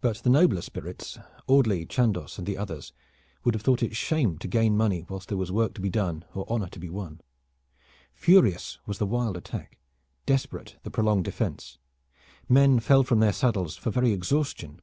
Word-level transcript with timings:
But 0.00 0.20
the 0.22 0.30
nobler 0.30 0.62
spirits 0.62 1.18
Audley, 1.46 1.84
Chandos 1.84 2.38
and 2.38 2.46
the 2.46 2.56
others 2.56 2.94
would 3.44 3.52
have 3.52 3.60
thought 3.60 3.82
it 3.82 3.94
shame 3.94 4.38
to 4.38 4.48
gain 4.48 4.74
money 4.78 5.04
whilst 5.10 5.28
there 5.28 5.36
was 5.36 5.52
work 5.52 5.74
to 5.74 5.82
be 5.82 5.90
done 5.90 6.24
or 6.32 6.46
honor 6.48 6.68
to 6.68 6.78
be 6.80 6.88
won. 6.88 7.20
Furious 8.14 8.78
was 8.86 8.96
the 8.96 9.04
wild 9.04 9.36
attack, 9.36 9.76
desperate 10.24 10.76
the 10.84 10.90
prolonged 10.90 11.26
defense. 11.26 11.76
Men 12.48 12.80
fell 12.80 13.02
from 13.04 13.20
their 13.20 13.30
saddles 13.34 13.76
for 13.76 13.90
very 13.90 14.12
exhaustion. 14.12 14.80